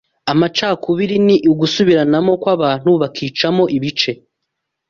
Amacakubiri 0.31 1.15
ni 1.25 1.35
Gusubiranamo 1.59 2.31
kw’abantu 2.41 2.89
bakicamo 3.01 3.63
ibice 3.77 4.11